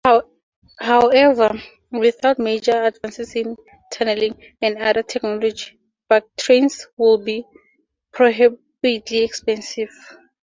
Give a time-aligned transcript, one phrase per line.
[0.79, 1.53] However,
[1.91, 3.55] without major advances in
[3.91, 7.45] tunneling and other technology, vactrains would be
[8.11, 9.91] prohibitively expensive.